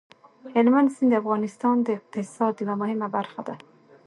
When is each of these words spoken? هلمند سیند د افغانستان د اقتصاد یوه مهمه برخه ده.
هلمند 0.55 0.89
سیند 0.95 1.11
د 1.17 1.19
افغانستان 1.21 1.75
د 1.81 1.87
اقتصاد 1.97 2.53
یوه 2.63 2.75
مهمه 2.81 3.07
برخه 3.15 3.41
ده. 3.47 3.55